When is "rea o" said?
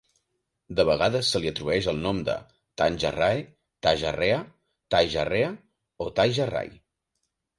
5.31-6.11